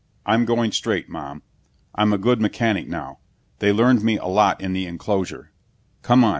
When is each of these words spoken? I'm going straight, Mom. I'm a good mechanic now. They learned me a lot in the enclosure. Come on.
I'm 0.25 0.45
going 0.45 0.71
straight, 0.71 1.09
Mom. 1.09 1.43
I'm 1.93 2.11
a 2.11 2.17
good 2.17 2.41
mechanic 2.41 2.87
now. 2.87 3.19
They 3.59 3.71
learned 3.71 4.01
me 4.03 4.17
a 4.17 4.25
lot 4.25 4.59
in 4.59 4.73
the 4.73 4.87
enclosure. 4.87 5.51
Come 6.01 6.23
on. 6.23 6.29